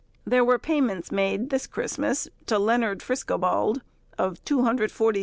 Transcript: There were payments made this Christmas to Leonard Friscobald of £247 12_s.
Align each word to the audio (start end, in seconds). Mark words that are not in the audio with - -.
There 0.25 0.43
were 0.43 0.57
payments 0.57 1.11
made 1.11 1.51
this 1.51 1.67
Christmas 1.67 2.27
to 2.47 2.57
Leonard 2.57 3.03
Friscobald 3.03 3.81
of 4.17 4.43
£247 4.45 4.79
12_s. 4.89 5.19